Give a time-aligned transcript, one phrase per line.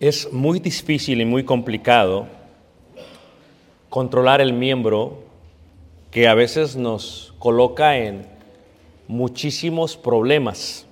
[0.00, 2.26] Es muy difícil y muy complicado
[3.90, 5.18] controlar el miembro
[6.10, 8.24] que a veces nos coloca en
[9.08, 10.86] muchísimos problemas.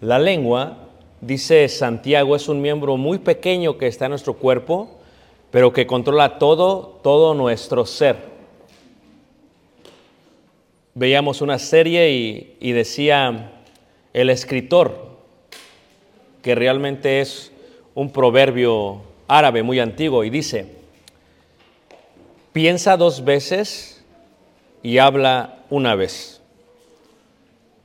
[0.00, 0.88] La lengua,
[1.20, 4.98] dice Santiago, es un miembro muy pequeño que está en nuestro cuerpo,
[5.52, 8.16] pero que controla todo, todo nuestro ser.
[10.94, 13.52] Veíamos una serie y, y decía
[14.14, 15.09] el escritor,
[16.42, 17.52] que realmente es
[17.94, 20.66] un proverbio árabe muy antiguo y dice,
[22.52, 24.04] piensa dos veces
[24.82, 26.40] y habla una vez.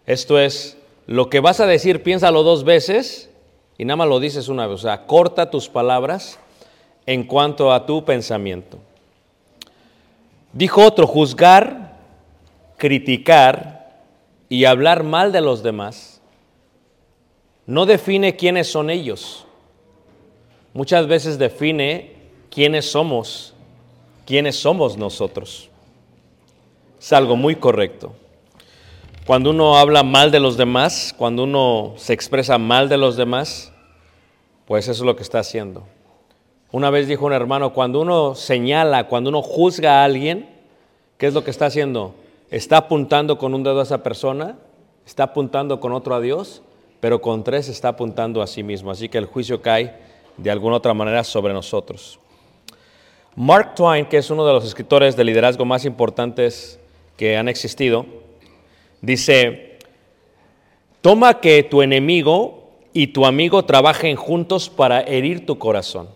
[0.05, 0.77] Esto es,
[1.07, 3.29] lo que vas a decir, piénsalo dos veces
[3.77, 4.79] y nada más lo dices una vez.
[4.79, 6.39] O sea, corta tus palabras
[7.05, 8.79] en cuanto a tu pensamiento.
[10.53, 11.97] Dijo otro, juzgar,
[12.77, 14.01] criticar
[14.49, 16.14] y hablar mal de los demás
[17.65, 19.45] no define quiénes son ellos.
[20.73, 22.13] Muchas veces define
[22.49, 23.53] quiénes somos,
[24.25, 25.69] quiénes somos nosotros.
[26.99, 28.13] Es algo muy correcto.
[29.25, 33.71] Cuando uno habla mal de los demás, cuando uno se expresa mal de los demás,
[34.65, 35.83] pues eso es lo que está haciendo.
[36.71, 40.49] Una vez dijo un hermano, cuando uno señala, cuando uno juzga a alguien,
[41.17, 42.13] ¿qué es lo que está haciendo?
[42.51, 44.57] Está apuntando con un dedo a esa persona,
[45.05, 46.61] está apuntando con otro a Dios,
[46.99, 48.91] pero con tres está apuntando a sí mismo.
[48.91, 49.95] Así que el juicio cae
[50.37, 52.19] de alguna otra manera sobre nosotros.
[53.35, 56.79] Mark Twain, que es uno de los escritores de liderazgo más importantes
[57.17, 58.05] que han existido,
[59.01, 59.79] dice,
[61.01, 66.09] toma que tu enemigo y tu amigo trabajen juntos para herir tu corazón.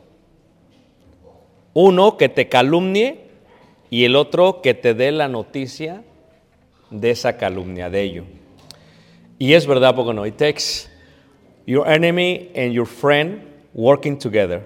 [1.74, 3.20] Uno que te calumnie
[3.90, 6.04] y el otro que te dé la noticia
[6.90, 8.24] de esa calumnia, de ello.
[9.40, 10.26] Y es verdad, porque no.
[10.26, 10.90] It takes
[11.66, 13.42] your enemy and your friend
[13.74, 14.62] working together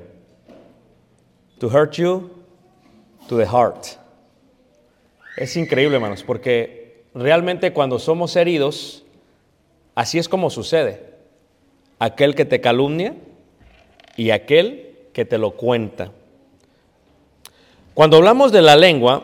[1.59, 2.31] to hurt you
[3.30, 3.86] to the heart.
[5.38, 9.03] Es increíble, hermanos, porque realmente cuando somos heridos,
[9.95, 11.13] así es como sucede.
[12.00, 13.15] Aquel que te calumnia
[14.18, 16.12] y aquel que te lo cuenta.
[17.94, 19.21] Cuando hablamos de la lengua,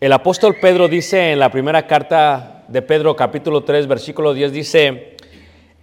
[0.00, 5.16] el apóstol Pedro dice en la primera carta de Pedro capítulo 3 versículo 10 dice,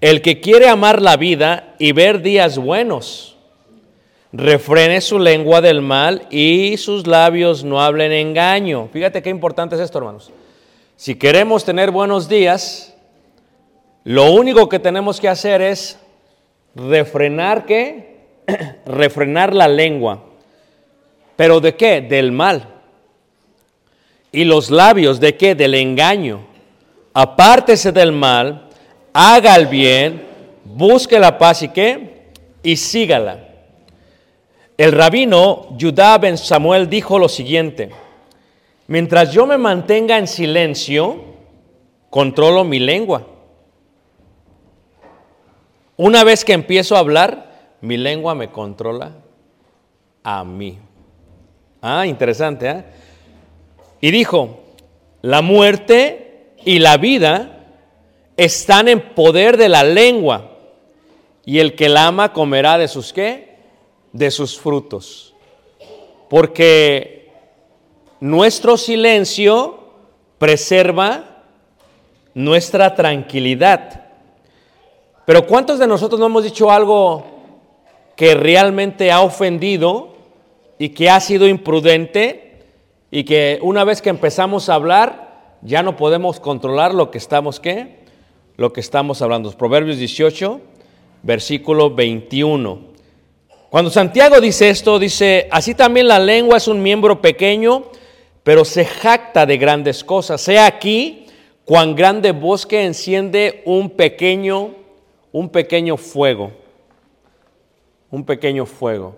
[0.02, 3.38] el que quiere amar la vida y ver días buenos,
[4.34, 8.90] refrene su lengua del mal y sus labios no hablen engaño.
[8.92, 10.32] Fíjate qué importante es esto, hermanos.
[10.96, 12.96] Si queremos tener buenos días,
[14.04, 16.00] lo único que tenemos que hacer es
[16.74, 18.18] refrenar qué?
[18.88, 20.24] refrenar la lengua.
[21.36, 22.02] ¿Pero de qué?
[22.02, 22.68] Del mal.
[24.32, 25.54] ¿Y los labios de qué?
[25.54, 26.49] Del engaño.
[27.14, 28.70] Apártese del mal,
[29.14, 30.26] haga el bien,
[30.64, 32.32] busque la paz y qué,
[32.64, 33.48] y sígala.
[34.78, 37.90] El rabino Judá ben Samuel dijo lo siguiente,
[38.88, 41.24] mientras yo me mantenga en silencio,
[42.10, 43.28] controlo mi lengua.
[45.98, 49.12] Una vez que empiezo a hablar, mi lengua me controla
[50.24, 50.78] a mí.
[51.82, 52.84] Ah, interesante, ¿eh?
[54.00, 54.62] Y dijo,
[55.22, 56.29] la muerte
[56.66, 57.66] y la vida
[58.38, 60.58] están en poder de la lengua,
[61.46, 63.58] y el que la ama comerá de sus qué?
[64.14, 65.34] De sus frutos.
[66.30, 67.32] Porque
[68.20, 69.80] nuestro silencio
[70.38, 71.44] preserva
[72.34, 74.06] nuestra tranquilidad.
[75.26, 77.26] Pero ¿cuántos de nosotros no hemos dicho algo
[78.16, 80.16] que realmente ha ofendido
[80.78, 82.64] y que ha sido imprudente
[83.12, 85.29] y que una vez que empezamos a hablar
[85.62, 88.00] ya no podemos controlar lo que estamos qué?
[88.58, 89.52] Lo que estamos hablando.
[89.52, 90.60] Proverbios 18,
[91.24, 92.90] versículo 21.
[93.70, 97.84] Cuando Santiago dice esto, dice, así también la lengua es un miembro pequeño,
[98.44, 100.42] pero se jacta de grandes cosas.
[100.42, 101.28] Sea aquí
[101.66, 104.80] cuán grande bosque enciende un pequeño
[105.32, 106.52] un pequeño fuego,
[108.10, 109.16] un pequeño fuego.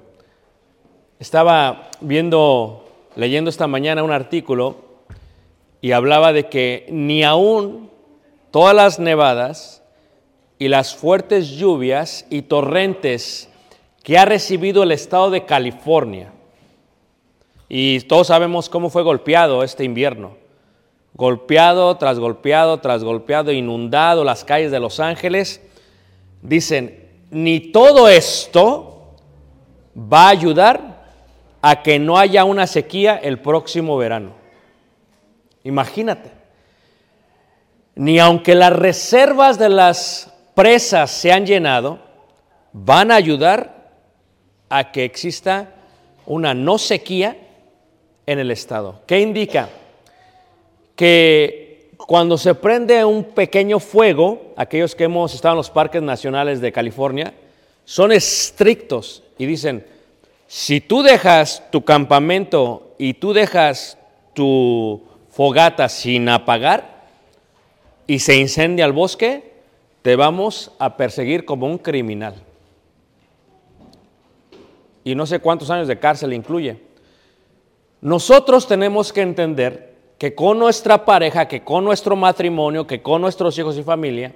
[1.19, 2.85] Estaba viendo,
[3.15, 4.90] leyendo esta mañana un artículo
[5.81, 7.89] y hablaba de que ni aún
[8.51, 9.83] todas las nevadas
[10.59, 13.49] y las fuertes lluvias y torrentes
[14.03, 16.31] que ha recibido el estado de California,
[17.67, 20.35] y todos sabemos cómo fue golpeado este invierno,
[21.13, 25.61] golpeado tras golpeado tras golpeado, inundado las calles de Los Ángeles,
[26.41, 29.15] dicen, ni todo esto
[29.95, 31.05] va a ayudar
[31.61, 34.40] a que no haya una sequía el próximo verano.
[35.63, 36.31] Imagínate.
[37.95, 41.99] Ni aunque las reservas de las presas se han llenado,
[42.73, 43.91] van a ayudar
[44.69, 45.75] a que exista
[46.25, 47.37] una no sequía
[48.25, 49.01] en el estado.
[49.05, 49.69] ¿Qué indica?
[50.95, 56.61] Que cuando se prende un pequeño fuego, aquellos que hemos estado en los parques nacionales
[56.61, 57.33] de California,
[57.83, 59.85] son estrictos y dicen,
[60.47, 63.97] si tú dejas tu campamento y tú dejas
[64.33, 67.05] tu fogata sin apagar
[68.05, 69.53] y se incendia el bosque,
[70.01, 72.35] te vamos a perseguir como un criminal.
[75.03, 76.77] Y no sé cuántos años de cárcel incluye.
[78.01, 83.57] Nosotros tenemos que entender que con nuestra pareja, que con nuestro matrimonio, que con nuestros
[83.57, 84.35] hijos y familia,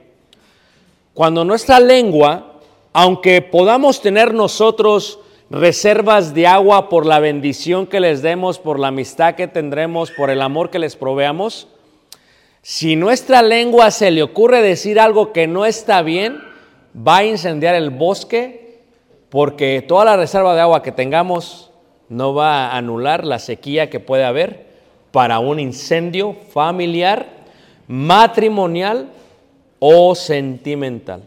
[1.13, 2.53] cuando nuestra lengua,
[2.93, 5.19] aunque podamos tener nosotros
[5.49, 10.29] reservas de agua por la bendición que les demos, por la amistad que tendremos, por
[10.29, 11.67] el amor que les proveamos,
[12.61, 16.39] si nuestra lengua se le ocurre decir algo que no está bien,
[16.95, 18.81] va a incendiar el bosque
[19.29, 21.69] porque toda la reserva de agua que tengamos
[22.09, 24.65] no va a anular la sequía que puede haber
[25.11, 27.27] para un incendio familiar,
[27.87, 29.09] matrimonial
[29.77, 31.21] o sentimental.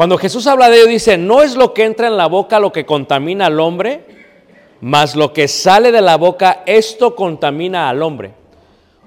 [0.00, 2.72] Cuando Jesús habla de ello dice, no es lo que entra en la boca lo
[2.72, 4.00] que contamina al hombre,
[4.80, 8.32] mas lo que sale de la boca, esto contamina al hombre.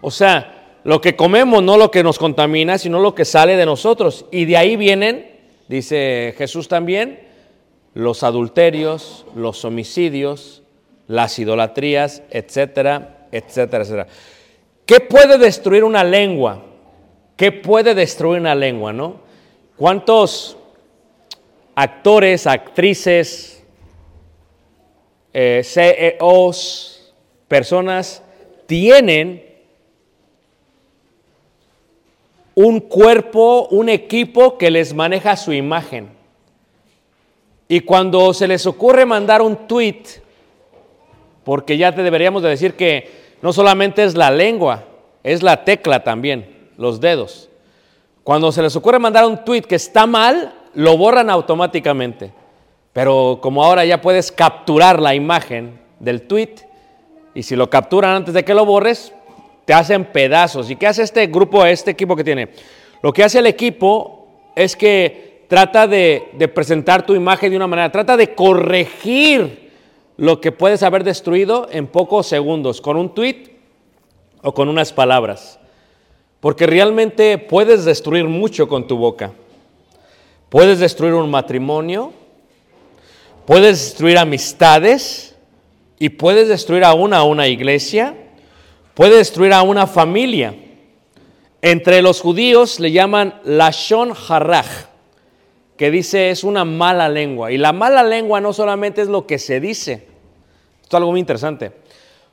[0.02, 3.66] O sea, lo que comemos no lo que nos contamina, sino lo que sale de
[3.66, 4.28] nosotros.
[4.30, 5.32] Y de ahí vienen,
[5.68, 7.22] dice Jesús también,
[7.96, 10.62] los adulterios, los homicidios,
[11.08, 14.08] las idolatrías, etcétera, etcétera, etcétera.
[14.86, 16.64] ¿Qué puede destruir una lengua?
[17.36, 19.22] ¿Qué puede destruir una lengua, no?
[19.76, 20.58] ¿Cuántos
[21.76, 23.64] actores, actrices,
[25.34, 27.14] eh, CEOs,
[27.48, 28.24] personas
[28.66, 29.44] tienen
[32.56, 36.10] un cuerpo, un equipo que les maneja su imagen?
[37.68, 40.04] Y cuando se les ocurre mandar un tweet,
[41.44, 43.10] porque ya te deberíamos de decir que
[43.42, 44.86] no solamente es la lengua,
[45.24, 47.50] es la tecla también, los dedos.
[48.24, 52.32] Cuando se les ocurre mandar un tweet que está mal, lo borran automáticamente.
[52.94, 56.56] Pero como ahora ya puedes capturar la imagen del tweet,
[57.36, 59.14] y si lo capturan antes de que lo borres,
[59.66, 60.70] te hacen pedazos.
[60.70, 62.50] ¿Y qué hace este grupo, este equipo que tiene?
[63.02, 67.92] Lo que hace el equipo es que trata de, presentar tu imagen de una manera,
[67.92, 69.72] trata de corregir
[70.18, 73.58] lo que puedes haber destruido en pocos segundos, con un tweet
[74.42, 75.60] o con unas palabras.
[76.40, 79.34] Porque realmente puedes destruir mucho con tu boca.
[80.54, 82.14] Puedes destruir un matrimonio,
[83.48, 85.36] puedes destruir amistades
[85.98, 88.14] y puedes destruir a una iglesia,
[88.94, 90.54] puedes destruir a una familia.
[91.64, 94.68] Entre los judíos le llaman Lashon Haraj,
[95.76, 97.52] que dice es una mala lengua.
[97.52, 100.06] Y la mala lengua no solamente es lo que se dice,
[100.84, 101.72] esto es algo muy interesante.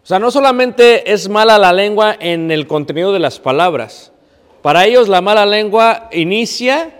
[0.02, 4.12] O sea, no solamente es mala la lengua en el contenido de las palabras.
[4.60, 6.99] Para ellos la mala lengua inicia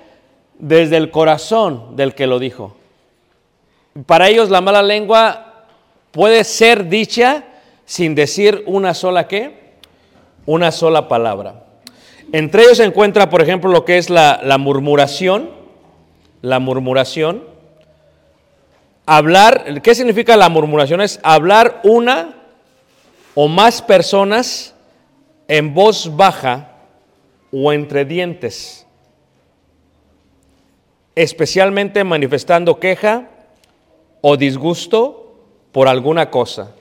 [0.61, 2.77] desde el corazón del que lo dijo.
[4.07, 5.65] Para ellos la mala lengua
[6.13, 7.45] puede ser dicha
[7.85, 9.75] sin decir una sola qué,
[10.47, 11.65] una sola palabra.
[12.33, 15.51] Entre ellos se encuentra, por ejemplo, lo que es la, la murmuración,
[16.43, 17.45] la murmuración.
[19.07, 21.01] Hablar, ¿qué significa la murmuración?
[21.01, 22.37] Es hablar una
[23.35, 24.75] o más personas
[25.49, 26.69] en voz baja
[27.53, 28.87] o entre dientes,
[31.23, 33.29] especialmente manifestando queja
[34.23, 35.35] o disgusto
[35.71, 36.73] por alguna cosa.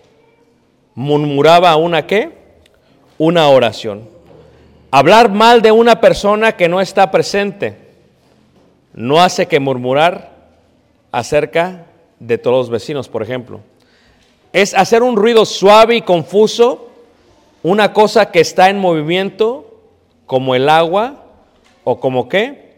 [0.96, 2.31] Murmuraba una qué?
[3.17, 4.08] Una oración.
[4.91, 7.77] Hablar mal de una persona que no está presente
[8.93, 10.31] no hace que murmurar
[11.12, 11.86] acerca
[12.19, 13.60] de todos los vecinos, por ejemplo.
[14.53, 16.89] Es hacer un ruido suave y confuso,
[17.62, 19.81] una cosa que está en movimiento,
[20.25, 21.25] como el agua,
[21.84, 22.68] o como qué,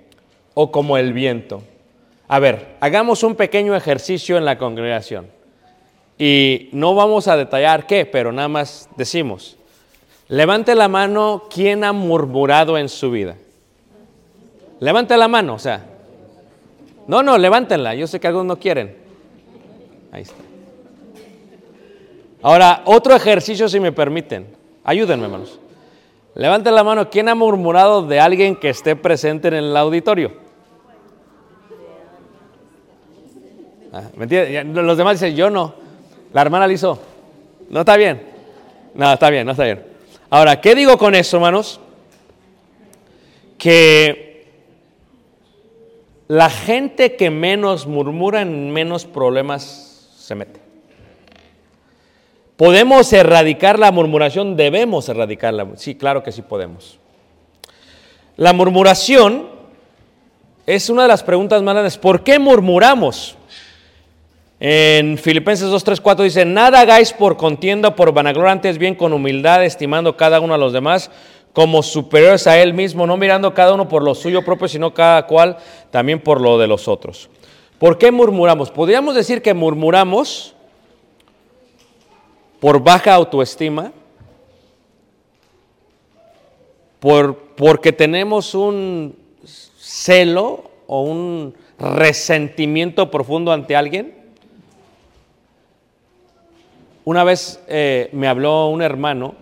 [0.54, 1.64] o como el viento.
[2.28, 5.28] A ver, hagamos un pequeño ejercicio en la congregación.
[6.18, 9.58] Y no vamos a detallar qué, pero nada más decimos.
[10.28, 13.36] Levante la mano quien ha murmurado en su vida.
[14.80, 15.86] Levante la mano, o sea.
[17.08, 17.96] No, no, levántenla.
[17.96, 18.96] Yo sé que algunos no quieren.
[20.12, 20.36] Ahí está.
[22.42, 24.48] Ahora, otro ejercicio si me permiten.
[24.84, 25.60] Ayúdenme, hermanos.
[26.36, 27.10] Levanten la mano.
[27.10, 30.34] ¿Quién ha murmurado de alguien que esté presente en el auditorio?
[33.92, 34.04] Ah.
[34.18, 35.74] Los demás dicen, yo no.
[36.34, 36.98] La hermana lo.
[37.70, 38.22] ¿No está bien?
[38.94, 39.86] No, está bien, no está bien.
[40.30, 41.80] Ahora, ¿qué digo con eso, hermanos?
[43.58, 44.48] Que
[46.28, 50.62] la gente que menos murmura en menos problemas se mete.
[52.62, 54.56] ¿Podemos erradicar la murmuración?
[54.56, 55.70] Debemos erradicarla.
[55.78, 57.00] Sí, claro que sí podemos.
[58.38, 59.48] La murmuración
[60.68, 61.98] es una de las preguntas más grandes.
[61.98, 63.36] ¿Por qué murmuramos?
[64.60, 69.12] En Filipenses 2, 3, 4 dice, nada hagáis por contienda, por vanagloria, antes bien con
[69.12, 71.10] humildad, estimando cada uno a los demás
[71.54, 75.26] como superiores a él mismo, no mirando cada uno por lo suyo propio, sino cada
[75.26, 75.58] cual
[75.90, 77.28] también por lo de los otros.
[77.80, 78.70] ¿Por qué murmuramos?
[78.70, 80.54] Podríamos decir que murmuramos
[82.62, 83.92] por baja autoestima,
[87.00, 94.14] por, porque tenemos un celo o un resentimiento profundo ante alguien.
[97.04, 99.34] Una vez eh, me habló un hermano,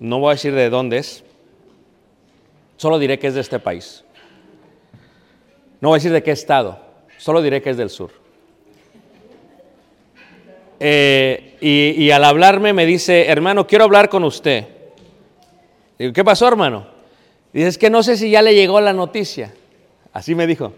[0.00, 1.22] no voy a decir de dónde es,
[2.78, 4.02] solo diré que es de este país.
[5.80, 6.80] No voy a decir de qué estado,
[7.16, 8.25] solo diré que es del sur.
[10.78, 14.66] Eh, y, al hablarme me dice, hermano, quiero hablar con usted.
[15.98, 16.86] Digo, ¿qué pasó, hermano?
[17.52, 19.52] Dice, es que no sé si ya le llegó la noticia.
[20.12, 20.72] Así me dijo.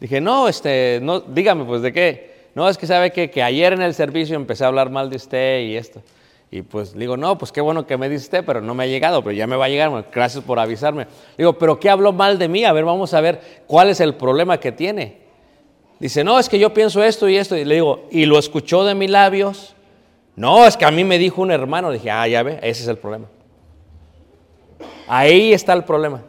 [0.00, 2.32] Dije, no, este, no, dígame, pues, ¿de qué?
[2.54, 5.16] No, es que sabe que, que ayer en el servicio empecé a hablar mal de
[5.16, 6.02] usted y esto.
[6.50, 8.86] Y pues digo, no, pues qué bueno que me dice usted, pero no me ha
[8.86, 11.06] llegado, pero ya me va a llegar, gracias por avisarme.
[11.38, 12.66] Digo, pero ¿qué habló mal de mí?
[12.66, 15.21] A ver, vamos a ver cuál es el problema que tiene.
[16.02, 17.56] Dice, no, es que yo pienso esto y esto.
[17.56, 19.76] Y le digo, ¿y lo escuchó de mis labios?
[20.34, 21.92] No, es que a mí me dijo un hermano.
[21.92, 23.26] Dije, ah, ya ve, ese es el problema.
[25.06, 26.22] Ahí está el problema.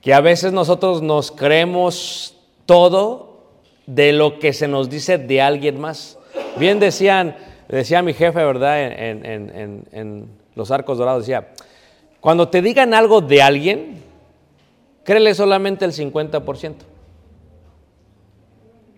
[0.00, 3.48] Que a veces nosotros nos creemos todo
[3.86, 6.16] de lo que se nos dice de alguien más.
[6.56, 7.36] Bien decían,
[7.66, 8.80] decía mi jefe, ¿verdad?
[8.80, 11.48] En, en, los arcos dorados, decía,
[12.20, 14.00] cuando te digan algo de alguien,
[15.02, 16.74] créele solamente el 50%.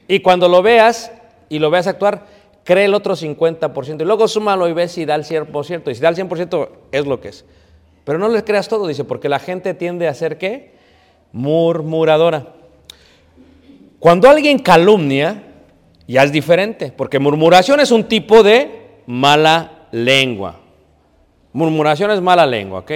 [0.08, 1.12] Y cuando lo veas
[1.48, 2.26] y lo veas actuar,
[2.64, 4.00] cree el otro 50%.
[4.00, 5.90] Y luego súmalo y ves si da el 100%.
[5.90, 7.44] Y si da el 100% es lo que es.
[8.04, 10.72] Pero no les creas todo, dice, porque la gente tiende a ser qué?
[11.32, 12.48] Murmuradora.
[13.98, 15.44] Cuando alguien calumnia,
[16.08, 20.60] ya es diferente, porque murmuración es un tipo de mala lengua.
[21.52, 22.92] Murmuración es mala lengua, ¿ok?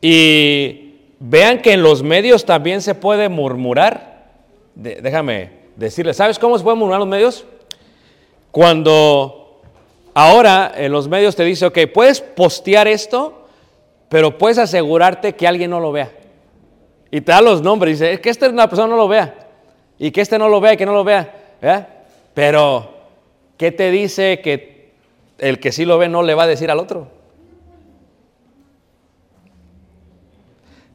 [0.00, 4.32] Y vean que en los medios también se puede murmurar.
[4.74, 7.44] Déjame decirles, ¿sabes cómo se pueden murmurar los medios?
[8.50, 9.60] Cuando
[10.14, 13.46] ahora en los medios te dice, ok, puedes postear esto,
[14.08, 16.12] pero puedes asegurarte que alguien no lo vea.
[17.10, 19.48] Y te da los nombres, dice, es que esta persona no lo vea,
[19.98, 21.34] y que este no lo vea, y que no lo vea.
[21.60, 21.88] ¿verdad?
[22.34, 22.92] Pero,
[23.56, 24.92] ¿qué te dice que
[25.38, 27.22] el que sí lo ve no le va a decir al otro?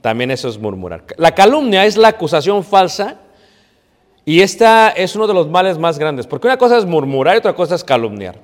[0.07, 1.03] también eso es murmurar.
[1.17, 3.17] La calumnia es la acusación falsa
[4.27, 7.37] y esta es uno de los males más grandes, porque una cosa es murmurar y
[7.37, 8.35] otra cosa es calumniar.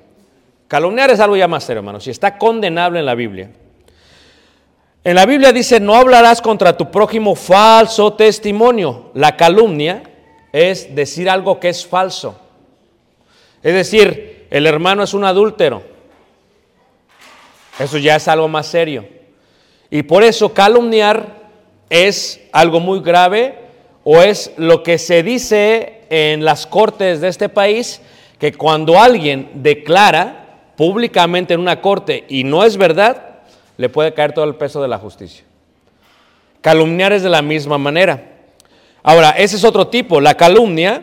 [0.66, 3.50] Calumniar es algo ya más serio, hermanos, y está condenable en la Biblia.
[5.04, 9.10] En la Biblia dice, no hablarás contra tu prójimo falso testimonio.
[9.12, 10.04] La calumnia
[10.52, 12.40] es decir algo que es falso.
[13.62, 15.82] Es decir, el hermano es un adúltero.
[17.78, 19.06] Eso ya es algo más serio.
[19.90, 21.26] Y por eso calumniar
[21.90, 23.63] es algo muy grave
[24.04, 28.00] o es lo que se dice en las cortes de este país,
[28.38, 30.44] que cuando alguien declara
[30.76, 33.40] públicamente en una corte y no es verdad,
[33.76, 35.44] le puede caer todo el peso de la justicia.
[36.60, 38.32] Calumniar es de la misma manera.
[39.02, 41.02] Ahora, ese es otro tipo, la calumnia,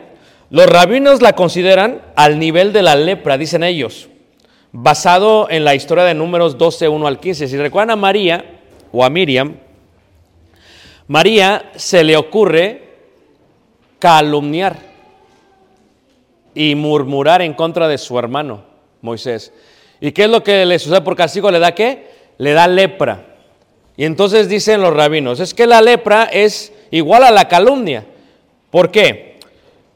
[0.50, 4.08] los rabinos la consideran al nivel de la lepra, dicen ellos,
[4.72, 7.48] basado en la historia de números 12, 1 al 15.
[7.48, 8.44] Si recuerdan a María
[8.92, 9.56] o a Miriam,
[11.06, 12.91] María se le ocurre
[14.02, 14.80] calumniar
[16.56, 18.64] y murmurar en contra de su hermano
[19.00, 19.52] Moisés.
[20.00, 21.52] ¿Y qué es lo que le sucede por castigo?
[21.52, 22.10] ¿Le da qué?
[22.36, 23.24] Le da lepra.
[23.96, 28.04] Y entonces dicen los rabinos, es que la lepra es igual a la calumnia.
[28.72, 29.38] ¿Por qué?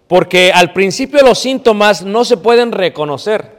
[0.07, 3.57] Porque al principio los síntomas no se pueden reconocer.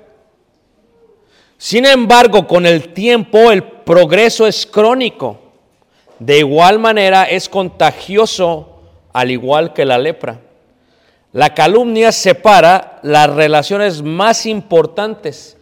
[1.57, 5.41] Sin embargo, con el tiempo el progreso es crónico.
[6.19, 8.76] De igual manera es contagioso
[9.17, 10.41] al igual que la lepra.
[11.33, 15.57] La calumnia separa las relaciones más importantes.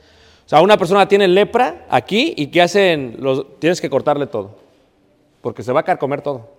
[0.45, 3.17] O sea, una persona tiene lepra aquí y ¿qué hacen?
[3.59, 4.57] Tienes que cortarle todo,
[5.39, 6.49] porque se va a comer todo.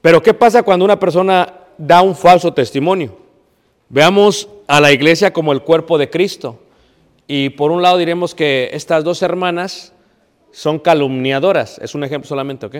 [0.00, 3.18] Pero ¿qué pasa cuando una persona da un falso testimonio?
[3.88, 6.60] Veamos a la iglesia como el cuerpo de Cristo.
[7.26, 9.92] Y por un lado diremos que estas dos hermanas
[10.52, 11.80] son calumniadoras.
[11.80, 12.76] Es un ejemplo solamente, ¿ok?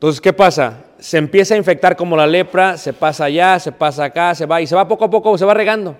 [0.00, 0.78] Entonces, ¿qué pasa?
[0.98, 4.58] Se empieza a infectar como la lepra, se pasa allá, se pasa acá, se va
[4.62, 5.94] y se va poco a poco, se va regando.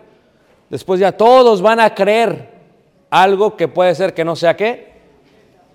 [0.71, 2.49] Después ya todos van a creer
[3.11, 4.95] algo que puede ser que no sea qué?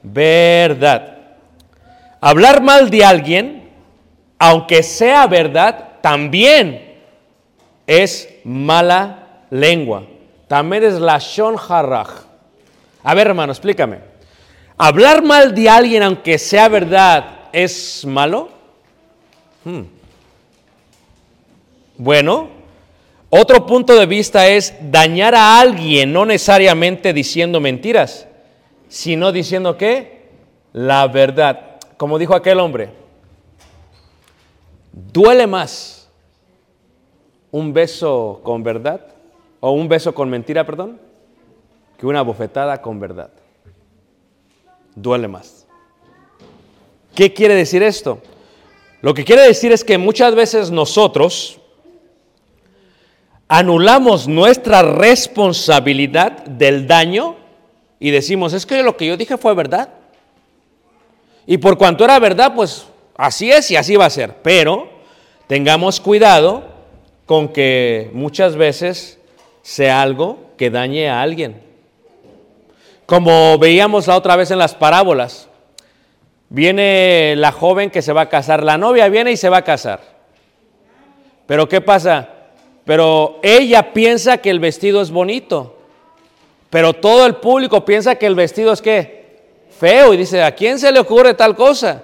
[0.02, 1.20] Verdad.
[2.20, 3.70] Hablar mal de alguien,
[4.40, 6.96] aunque sea verdad, también
[7.86, 10.04] es mala lengua.
[10.48, 12.10] También es la shon haraj.
[13.04, 14.00] A ver, hermano, explícame.
[14.80, 18.50] ¿Hablar mal de alguien, aunque sea verdad, es malo?
[19.64, 19.84] Hmm.
[21.98, 22.50] Bueno,
[23.30, 28.28] otro punto de vista es dañar a alguien, no necesariamente diciendo mentiras,
[28.90, 30.30] sino diciendo qué?
[30.74, 31.78] La verdad.
[31.96, 32.90] Como dijo aquel hombre,
[34.92, 36.10] duele más
[37.52, 39.00] un beso con verdad,
[39.62, 41.00] o un beso con mentira, perdón,
[41.98, 43.30] que una bofetada con verdad.
[44.94, 45.65] Duele más.
[47.16, 48.20] ¿Qué quiere decir esto?
[49.02, 51.60] Lo que quiere decir es que muchas veces nosotros
[53.48, 57.36] anulamos nuestra responsabilidad del daño
[58.00, 59.90] y decimos, es que lo que yo dije fue verdad.
[61.48, 64.36] Y por cuanto era verdad, pues así es y así va a ser.
[64.42, 64.90] Pero
[65.48, 66.64] tengamos cuidado
[67.26, 69.20] con que muchas veces
[69.62, 71.62] sea algo que dañe a alguien.
[73.06, 75.48] Como veíamos la otra vez en las parábolas,
[76.56, 79.64] viene la joven que se va a casar, la novia viene y se va a
[79.64, 80.00] casar.
[81.46, 82.30] Pero ¿qué pasa?
[82.86, 85.78] Pero ella piensa que el vestido es bonito,
[86.70, 89.26] pero todo el público piensa que el vestido es qué?
[89.78, 92.04] Feo y dice, ¿a quién se le ocurre tal cosa?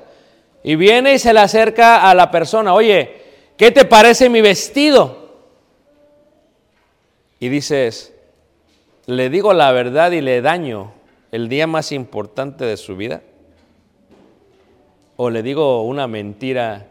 [0.63, 3.21] Y viene y se le acerca a la persona, oye,
[3.55, 5.29] ¿qué te parece mi vestido?
[7.39, 8.13] Y dices,
[9.05, 10.91] le digo la verdad y le daño
[11.31, 13.21] el día más importante de su vida?
[15.23, 16.87] ¿O le digo una mentira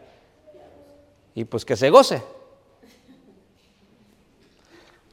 [1.35, 2.23] y pues que se goce?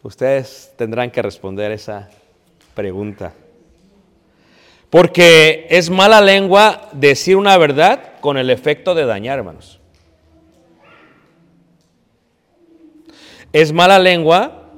[0.05, 2.11] Ustedes tendrán que responder esa
[2.75, 3.35] pregunta.
[4.89, 9.81] Porque es mala lengua decir una verdad con el efecto de dañar, hermanos.
[13.53, 14.71] Es mala lengua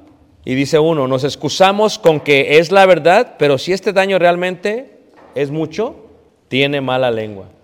[0.46, 4.98] y dice uno, nos excusamos con que es la verdad, pero si este daño realmente
[5.34, 6.06] es mucho,
[6.48, 7.59] tiene mala lengua.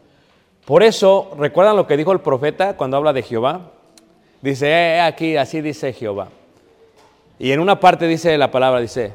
[0.66, 3.70] Por eso, ¿recuerdan lo que dijo el profeta cuando habla de Jehová?
[4.42, 6.28] Dice, eh, aquí, así dice Jehová.
[7.38, 9.12] Y en una parte dice la palabra, dice,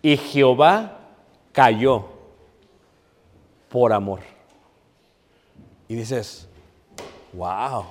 [0.00, 1.00] y Jehová
[1.52, 2.06] cayó
[3.68, 4.20] por amor.
[5.86, 6.48] Y dices,
[7.34, 7.84] wow.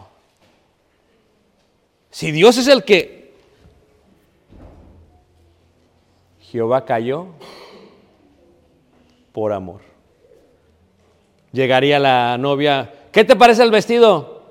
[2.09, 3.36] Si Dios es el que
[6.39, 7.27] Jehová cayó
[9.31, 9.92] por amor.
[11.53, 14.41] Llegaría la novia, ¿Qué te parece el vestido?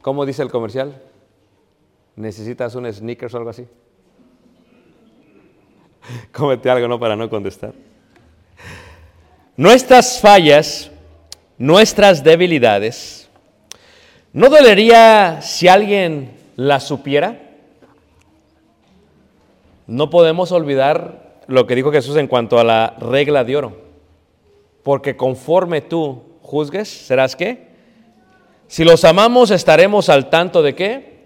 [0.00, 0.98] ¿Cómo dice el comercial?
[2.16, 3.66] ¿Necesitas un sneakers o algo así?
[6.32, 6.98] Cómete algo, ¿no?
[6.98, 7.74] Para no contestar.
[9.58, 10.90] Nuestras fallas,
[11.58, 13.28] nuestras debilidades,
[14.32, 17.38] ¿no dolería si alguien las supiera?
[19.86, 23.76] No podemos olvidar lo que dijo Jesús en cuanto a la regla de oro.
[24.82, 27.70] Porque conforme tú juzgues, serás qué?
[28.68, 31.24] Si los amamos, estaremos al tanto de qué?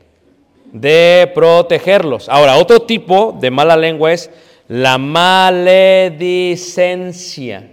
[0.73, 2.31] De protegerlos.
[2.31, 4.31] Ahora, otro tipo de mala lengua es
[4.67, 7.71] la maledicencia.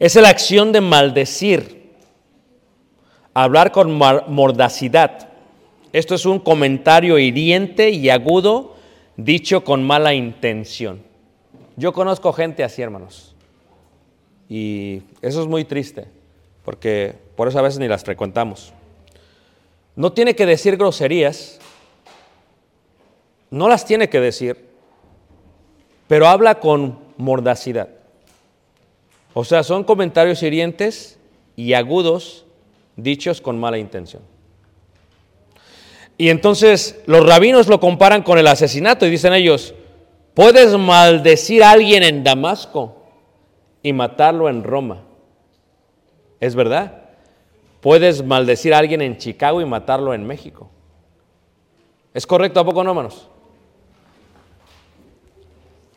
[0.00, 1.92] Es la acción de maldecir,
[3.32, 5.28] hablar con mordacidad.
[5.92, 8.73] Esto es un comentario hiriente y agudo
[9.16, 11.02] dicho con mala intención.
[11.76, 13.34] Yo conozco gente así, hermanos.
[14.48, 16.06] Y eso es muy triste,
[16.64, 18.72] porque por eso a veces ni las frecuentamos.
[19.96, 21.58] No tiene que decir groserías,
[23.50, 24.68] no las tiene que decir,
[26.08, 27.88] pero habla con mordacidad.
[29.32, 31.18] O sea, son comentarios hirientes
[31.56, 32.44] y agudos
[32.96, 34.22] dichos con mala intención.
[36.16, 39.74] Y entonces los rabinos lo comparan con el asesinato y dicen ellos,
[40.34, 42.96] puedes maldecir a alguien en Damasco
[43.82, 45.02] y matarlo en Roma.
[46.40, 47.02] ¿Es verdad?
[47.80, 50.70] Puedes maldecir a alguien en Chicago y matarlo en México.
[52.12, 53.28] ¿Es correcto a poco no, hermanos?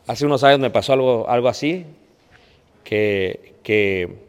[0.06, 1.86] Hace unos años me pasó algo, algo así,
[2.82, 4.26] que, que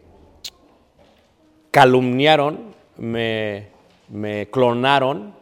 [1.71, 3.67] calumniaron, me,
[4.09, 5.38] me clonaron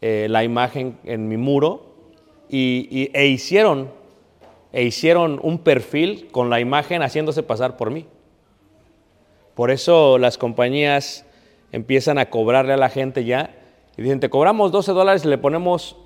[0.00, 1.94] eh, la imagen en mi muro
[2.48, 3.90] y, e, hicieron,
[4.72, 8.06] e hicieron un perfil con la imagen haciéndose pasar por mí.
[9.54, 11.26] Por eso las compañías
[11.70, 13.54] empiezan a cobrarle a la gente ya
[13.96, 15.96] y dicen, te cobramos 12 dólares y le ponemos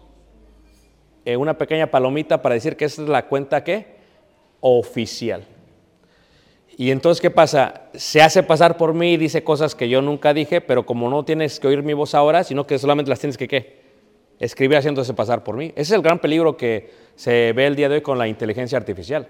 [1.24, 3.94] eh, una pequeña palomita para decir que esa es la cuenta que
[4.60, 5.44] oficial.
[6.76, 7.82] Y entonces, ¿qué pasa?
[7.94, 11.24] Se hace pasar por mí y dice cosas que yo nunca dije, pero como no
[11.24, 13.83] tienes que oír mi voz ahora, sino que solamente las tienes que ¿qué?
[14.38, 15.66] Escribir haciéndose pasar por mí.
[15.68, 18.78] Ese es el gran peligro que se ve el día de hoy con la inteligencia
[18.78, 19.28] artificial.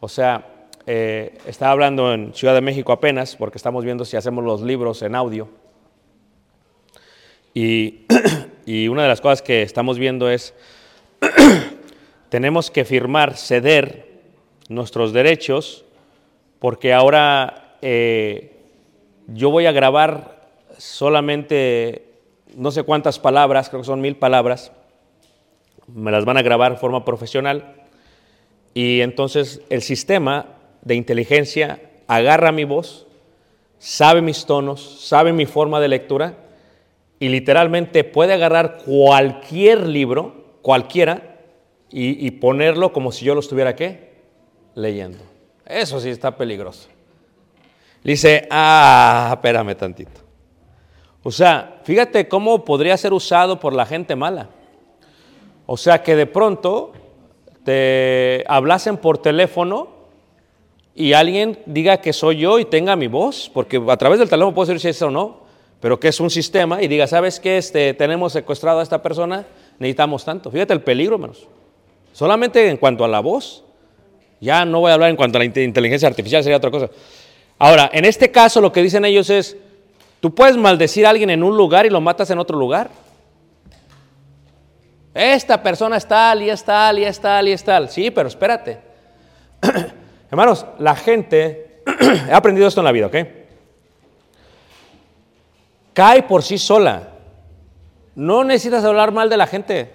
[0.00, 0.46] O sea,
[0.86, 5.02] eh, estaba hablando en Ciudad de México apenas, porque estamos viendo si hacemos los libros
[5.02, 5.48] en audio.
[7.54, 8.06] Y,
[8.66, 10.54] y una de las cosas que estamos viendo es,
[12.28, 14.06] tenemos que firmar, ceder
[14.68, 15.84] nuestros derechos,
[16.58, 18.56] porque ahora eh,
[19.28, 22.05] yo voy a grabar solamente
[22.56, 24.72] no sé cuántas palabras, creo que son mil palabras,
[25.86, 27.74] me las van a grabar de forma profesional
[28.72, 30.46] y entonces el sistema
[30.80, 33.06] de inteligencia agarra mi voz,
[33.78, 36.34] sabe mis tonos, sabe mi forma de lectura
[37.20, 41.34] y literalmente puede agarrar cualquier libro, cualquiera,
[41.88, 44.12] y, ponerlo como si yo lo estuviera qué?
[44.74, 45.24] Leyendo.
[45.64, 46.88] Eso sí está peligroso.
[48.02, 50.25] Le dice, ah, espérame tantito.
[51.26, 54.48] O sea, fíjate cómo podría ser usado por la gente mala.
[55.66, 56.92] O sea, que de pronto
[57.64, 59.88] te hablasen por teléfono
[60.94, 64.54] y alguien diga que soy yo y tenga mi voz, porque a través del teléfono
[64.54, 65.38] puedo decir si es o no,
[65.80, 67.58] pero que es un sistema y diga, ¿sabes qué?
[67.58, 69.44] Este, tenemos secuestrado a esta persona,
[69.80, 70.48] necesitamos tanto.
[70.52, 71.48] Fíjate el peligro, hermanos.
[72.12, 73.64] Solamente en cuanto a la voz.
[74.40, 76.88] Ya no voy a hablar en cuanto a la inte- inteligencia artificial, sería otra cosa.
[77.58, 79.56] Ahora, en este caso lo que dicen ellos es,
[80.26, 82.90] tú puedes maldecir a alguien en un lugar y lo matas en otro lugar.
[85.14, 87.88] Esta persona es tal y es tal y es tal y es tal.
[87.88, 88.80] Sí, pero espérate.
[90.28, 91.82] Hermanos, la gente,
[92.28, 93.16] he aprendido esto en la vida, ¿ok?
[95.92, 97.04] Cae por sí sola.
[98.16, 99.92] No necesitas hablar mal de la gente.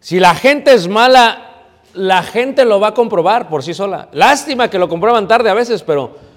[0.00, 1.62] Si la gente es mala,
[1.94, 4.10] la gente lo va a comprobar por sí sola.
[4.12, 6.27] Lástima que lo comprueban tarde a veces, pero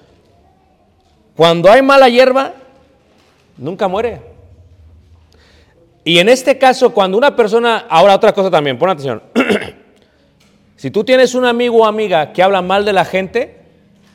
[1.42, 2.54] cuando hay mala hierba,
[3.58, 4.22] nunca muere.
[6.04, 9.24] Y en este caso, cuando una persona, ahora otra cosa también, pon atención.
[10.76, 13.58] si tú tienes un amigo o amiga que habla mal de la gente,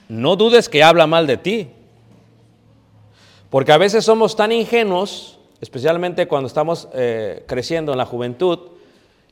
[0.08, 1.66] no dudes que habla mal de ti.
[3.50, 8.60] Porque a veces somos tan ingenuos, especialmente cuando estamos eh, creciendo en la juventud,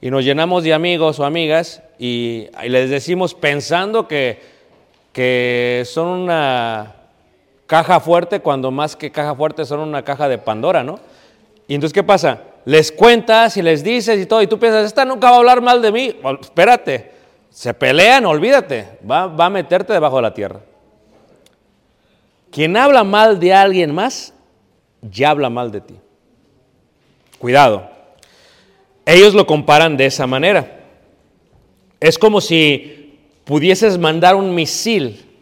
[0.00, 4.40] y nos llenamos de amigos o amigas y, y les decimos pensando que,
[5.12, 7.04] que son una
[7.75, 11.01] caja fuerte, cuando más que caja fuerte son una caja de Pandora, ¿no?
[11.67, 12.41] Y entonces, ¿qué pasa?
[12.65, 15.61] Les cuentas y les dices y todo, y tú piensas, esta nunca va a hablar
[15.61, 16.15] mal de mí.
[16.41, 17.11] Espérate,
[17.51, 20.61] Se pelean, olvídate, va, va a meterte debajo de la tierra.
[22.53, 24.33] Quien habla mal de alguien más,
[25.03, 25.95] ya habla mal de ti.
[27.41, 27.91] Cuidado.
[29.05, 30.79] Ellos lo comparan de esa manera.
[31.99, 35.34] Es como si pudieses mandar un misil.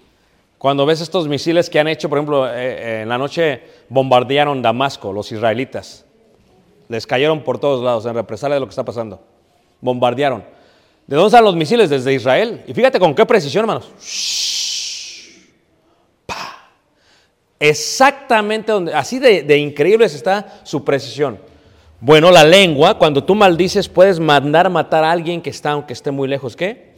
[0.63, 4.63] Cuando ves estos misiles que han hecho, por ejemplo, eh, eh, en la noche bombardearon
[4.63, 6.05] Damasco, los israelitas.
[6.89, 9.21] Les cayeron por todos lados en represalia de lo que está pasando.
[9.81, 10.45] Bombardearon.
[11.09, 11.91] ¿De dónde están los misiles?
[11.91, 12.63] Desde Israel.
[12.69, 13.91] Y fíjate con qué precisión, hermanos.
[16.27, 16.71] Pa.
[17.59, 21.41] Exactamente donde, así de, de increíbles está su precisión.
[21.99, 26.13] Bueno, la lengua, cuando tú maldices, puedes mandar matar a alguien que está, aunque esté
[26.13, 26.95] muy lejos, ¿qué?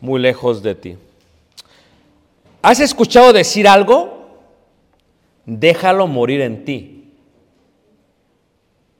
[0.00, 0.96] Muy lejos de ti.
[2.64, 4.40] ¿Has escuchado decir algo?
[5.44, 7.12] Déjalo morir en ti.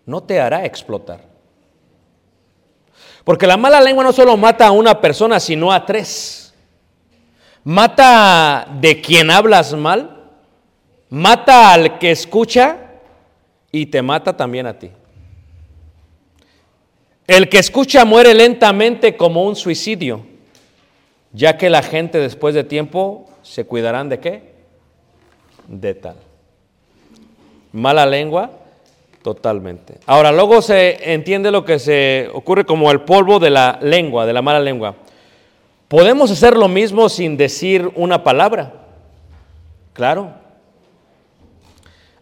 [0.04, 1.22] No te hará explotar.
[3.24, 6.52] Porque la mala lengua no solo mata a una persona, sino a tres.
[7.64, 10.28] Mata de quien hablas mal,
[11.08, 12.76] mata al que escucha
[13.72, 14.90] y te mata también a ti.
[17.26, 20.26] El que escucha muere lentamente como un suicidio,
[21.32, 24.54] ya que la gente después de tiempo se cuidarán de qué?
[25.68, 26.16] De tal.
[27.72, 28.50] Mala lengua,
[29.22, 29.98] totalmente.
[30.06, 34.32] Ahora, luego se entiende lo que se ocurre como el polvo de la lengua, de
[34.32, 34.96] la mala lengua.
[35.88, 38.72] Podemos hacer lo mismo sin decir una palabra.
[39.92, 40.32] Claro.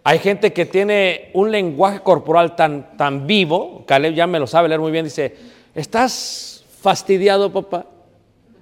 [0.04, 4.68] Hay gente que tiene un lenguaje corporal tan, tan vivo, Caleb ya me lo sabe
[4.68, 5.36] leer muy bien, dice,
[5.76, 7.86] ¿estás fastidiado, papá?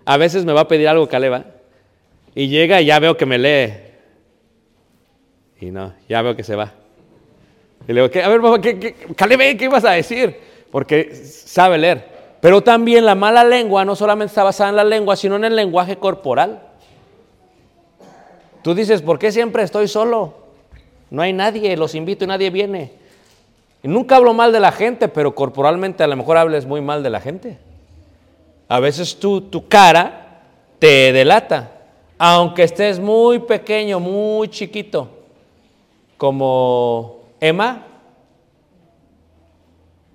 [0.05, 1.60] A veces me va a pedir algo Caleb, ¿eh?
[2.35, 3.75] Y llega y ya veo que me lee.
[5.61, 6.73] Y no, ya veo que se va.
[7.87, 10.37] Y le digo, a ver, papá, ¿qué, qué, ¿qué ibas a decir?
[10.71, 12.09] Porque sabe leer.
[12.41, 15.57] Pero también la mala lengua no solamente está basada en la lengua, sino en el
[15.57, 16.63] lenguaje corporal.
[18.63, 20.35] Tú dices, ¿por qué siempre estoy solo?
[21.11, 22.93] No hay nadie, los invito y nadie viene.
[23.83, 27.03] Y nunca hablo mal de la gente, pero corporalmente a lo mejor hables muy mal
[27.03, 27.59] de la gente.
[28.69, 30.43] A veces tú, tu cara
[30.79, 31.80] te delata,
[32.23, 35.09] aunque estés muy pequeño, muy chiquito,
[36.19, 37.87] como Emma.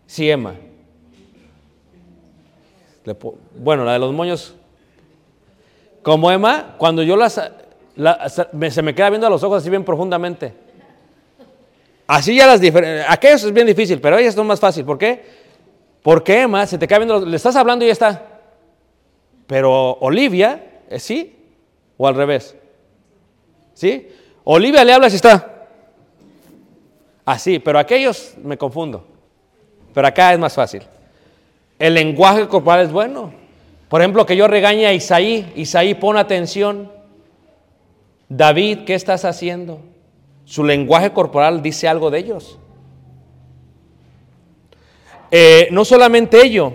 [0.05, 0.53] Sí, Emma.
[3.57, 4.53] Bueno, la de los moños.
[6.03, 7.41] Como Emma, cuando yo las,
[7.95, 10.53] la, se me queda viendo a los ojos así bien profundamente.
[12.05, 13.07] Así ya las diferencias.
[13.09, 14.85] Aquellos es bien difícil, pero ellas son más fácil.
[14.85, 15.23] ¿Por qué?
[16.03, 18.41] Porque Emma se te queda viendo, le estás hablando y ya está.
[19.47, 21.31] Pero Olivia, ¿es sí?
[21.97, 22.55] ¿O al revés?
[23.73, 24.07] ¿Sí?
[24.43, 25.67] Olivia le habla y está.
[27.25, 29.05] Así, pero aquellos me confundo.
[29.93, 30.83] Pero acá es más fácil.
[31.79, 33.33] El lenguaje corporal es bueno.
[33.89, 35.51] Por ejemplo, que yo regañe a Isaí.
[35.55, 36.91] Isaí, pon atención.
[38.29, 39.79] David, ¿qué estás haciendo?
[40.45, 42.59] Su lenguaje corporal dice algo de ellos.
[45.31, 46.73] Eh, no solamente ello,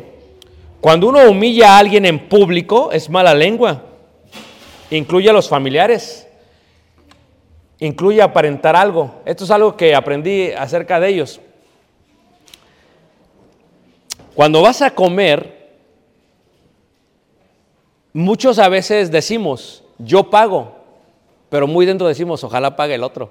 [0.81, 3.85] cuando uno humilla a alguien en público es mala lengua.
[4.91, 6.27] Incluye a los familiares.
[7.79, 9.23] Incluye aparentar algo.
[9.25, 11.41] Esto es algo que aprendí acerca de ellos.
[14.35, 15.71] Cuando vas a comer,
[18.13, 20.77] muchos a veces decimos, yo pago,
[21.49, 23.31] pero muy dentro decimos, ojalá pague el otro.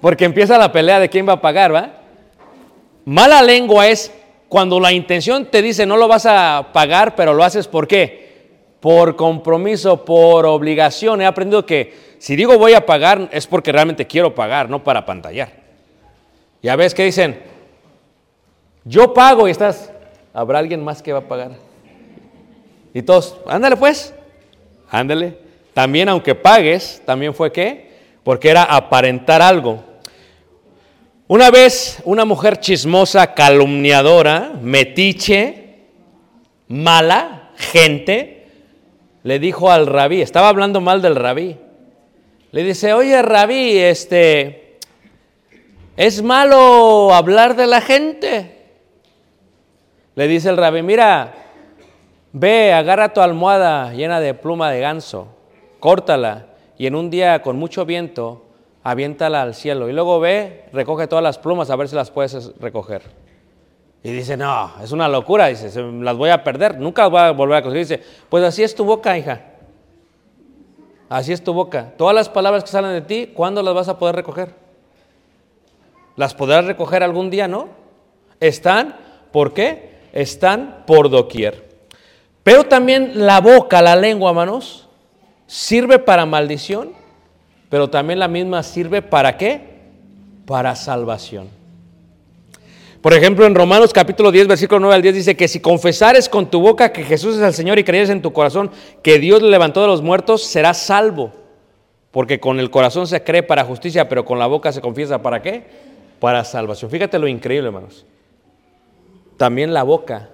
[0.00, 1.92] Porque empieza la pelea de quién va a pagar, ¿va?
[3.04, 4.12] Mala lengua es
[4.48, 8.27] cuando la intención te dice no lo vas a pagar, pero lo haces ¿por qué?
[8.80, 11.20] Por compromiso, por obligación.
[11.20, 15.04] He aprendido que si digo voy a pagar es porque realmente quiero pagar, no para
[15.04, 15.50] pantallar.
[16.62, 17.40] Ya ves que dicen,
[18.84, 19.92] yo pago y estás,
[20.32, 21.52] ¿habrá alguien más que va a pagar?
[22.94, 24.14] Y todos, ándale pues,
[24.90, 25.38] ándale.
[25.74, 27.92] También aunque pagues, también fue qué?
[28.24, 29.84] Porque era aparentar algo.
[31.28, 35.84] Una vez una mujer chismosa, calumniadora, metiche,
[36.66, 38.37] mala, gente,
[39.28, 41.58] le dijo al rabí, estaba hablando mal del rabí,
[42.50, 44.78] le dice, oye rabí, este,
[45.98, 48.70] ¿es malo hablar de la gente?
[50.14, 51.34] Le dice el rabí, mira,
[52.32, 55.28] ve, agarra tu almohada llena de pluma de ganso,
[55.78, 56.46] córtala
[56.78, 58.46] y en un día con mucho viento,
[58.82, 62.58] aviéntala al cielo y luego ve, recoge todas las plumas a ver si las puedes
[62.60, 63.02] recoger.
[64.08, 67.58] Y dice, no, es una locura, dice, las voy a perder, nunca voy a volver
[67.58, 67.86] a conseguir.
[67.86, 69.42] Dice, pues así es tu boca, hija.
[71.10, 71.92] Así es tu boca.
[71.98, 74.54] Todas las palabras que salen de ti, ¿cuándo las vas a poder recoger?
[76.16, 77.68] ¿Las podrás recoger algún día, no?
[78.40, 78.96] Están,
[79.30, 79.98] ¿por qué?
[80.14, 81.68] Están por doquier.
[82.42, 84.88] Pero también la boca, la lengua, hermanos,
[85.46, 86.92] sirve para maldición,
[87.68, 89.82] pero también la misma sirve para qué?
[90.46, 91.57] Para salvación.
[93.00, 96.50] Por ejemplo, en Romanos capítulo 10, versículo 9 al 10 dice que si confesares con
[96.50, 99.50] tu boca que Jesús es el Señor y creyeres en tu corazón que Dios le
[99.50, 101.32] levantó de los muertos, serás salvo.
[102.10, 105.42] Porque con el corazón se cree para justicia, pero con la boca se confiesa para
[105.42, 105.64] qué?
[106.18, 106.90] Para salvación.
[106.90, 108.04] Fíjate lo increíble, hermanos.
[109.36, 110.30] También la boca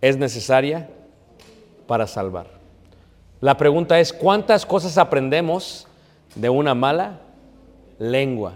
[0.00, 0.88] es necesaria
[1.86, 2.46] para salvar.
[3.40, 5.86] La pregunta es, ¿cuántas cosas aprendemos
[6.34, 7.20] de una mala
[7.98, 8.54] lengua?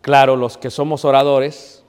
[0.00, 1.84] Claro, los que somos oradores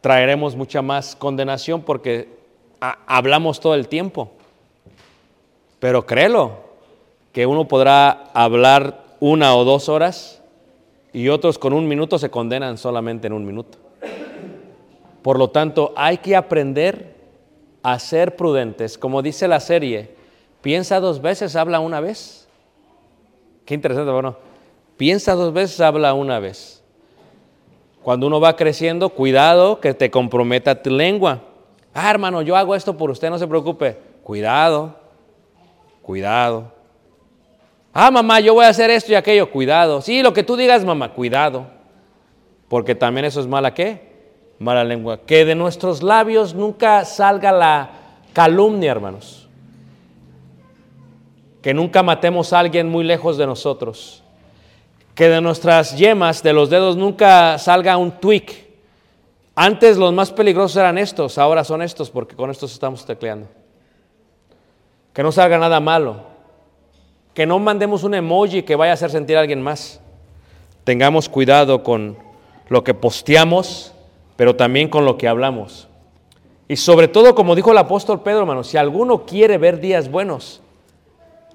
[0.00, 2.28] traeremos mucha más condenación porque
[2.80, 4.30] hablamos todo el tiempo.
[5.78, 6.70] Pero créelo,
[7.32, 10.42] que uno podrá hablar una o dos horas
[11.12, 13.78] y otros con un minuto se condenan solamente en un minuto.
[15.22, 17.14] Por lo tanto, hay que aprender
[17.82, 18.96] a ser prudentes.
[18.96, 20.14] Como dice la serie,
[20.62, 22.48] piensa dos veces, habla una vez.
[23.66, 24.36] Qué interesante, bueno,
[25.00, 26.84] piensa dos veces, habla una vez.
[28.02, 31.40] Cuando uno va creciendo, cuidado que te comprometa tu lengua.
[31.94, 33.96] Ah, hermano, yo hago esto por usted, no se preocupe.
[34.22, 34.94] Cuidado,
[36.02, 36.70] cuidado.
[37.94, 40.02] Ah, mamá, yo voy a hacer esto y aquello, cuidado.
[40.02, 41.64] Sí, lo que tú digas, mamá, cuidado.
[42.68, 44.02] Porque también eso es mala qué?
[44.58, 45.22] Mala lengua.
[45.22, 47.90] Que de nuestros labios nunca salga la
[48.34, 49.48] calumnia, hermanos.
[51.62, 54.24] Que nunca matemos a alguien muy lejos de nosotros.
[55.20, 58.54] Que de nuestras yemas, de los dedos, nunca salga un tweak.
[59.54, 63.46] Antes los más peligrosos eran estos, ahora son estos porque con estos estamos tecleando.
[65.12, 66.22] Que no salga nada malo.
[67.34, 70.00] Que no mandemos un emoji que vaya a hacer sentir a alguien más.
[70.84, 72.16] Tengamos cuidado con
[72.70, 73.92] lo que posteamos,
[74.36, 75.86] pero también con lo que hablamos.
[76.66, 80.62] Y sobre todo, como dijo el apóstol Pedro, hermano, si alguno quiere ver días buenos,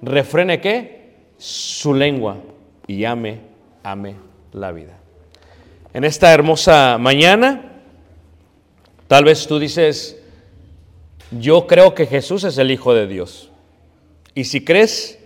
[0.00, 1.16] refrene qué?
[1.36, 2.36] Su lengua
[2.86, 3.40] y ame,
[3.86, 4.16] ame
[4.52, 4.98] la vida.
[5.94, 7.82] En esta hermosa mañana,
[9.06, 10.20] tal vez tú dices,
[11.30, 13.50] yo creo que Jesús es el Hijo de Dios.
[14.34, 15.18] Y si crees,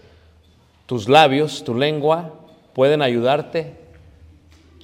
[0.86, 2.34] tus labios, tu lengua
[2.74, 3.74] pueden ayudarte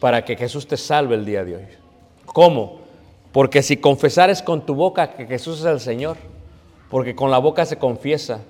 [0.00, 1.66] para que Jesús te salve el día de hoy.
[2.24, 2.80] ¿Cómo?
[3.30, 6.16] Porque si confesares con tu boca que Jesús es el Señor,
[6.90, 8.40] porque con la boca se confiesa,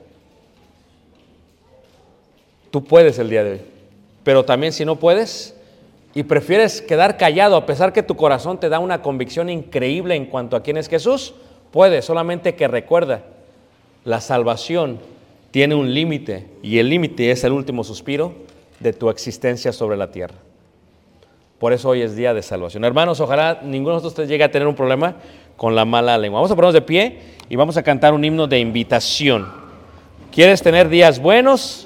[2.70, 3.75] tú puedes el día de hoy.
[4.26, 5.54] Pero también si no puedes
[6.12, 10.26] y prefieres quedar callado a pesar que tu corazón te da una convicción increíble en
[10.26, 11.32] cuanto a quién es Jesús,
[11.70, 13.22] puedes, solamente que recuerda,
[14.04, 14.98] la salvación
[15.52, 18.32] tiene un límite y el límite es el último suspiro
[18.80, 20.34] de tu existencia sobre la tierra.
[21.60, 22.84] Por eso hoy es día de salvación.
[22.84, 25.18] Hermanos, ojalá ninguno de nosotros llegue a tener un problema
[25.56, 26.40] con la mala lengua.
[26.40, 29.46] Vamos a ponernos de pie y vamos a cantar un himno de invitación.
[30.32, 31.85] ¿Quieres tener días buenos?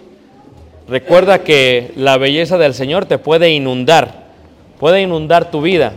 [0.91, 4.25] Recuerda que la belleza del Señor te puede inundar,
[4.81, 5.93] puede inundar tu vida,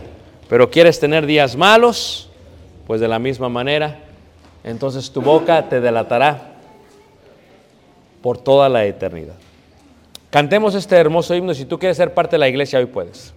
[0.48, 2.30] pero quieres tener días malos,
[2.86, 3.98] pues de la misma manera,
[4.62, 6.52] entonces tu boca te delatará
[8.22, 9.34] por toda la eternidad.
[10.30, 13.34] Cantemos este hermoso himno, si tú quieres ser parte de la iglesia hoy puedes.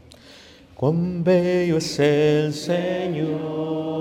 [0.75, 3.97] Cuán bello es el Señor.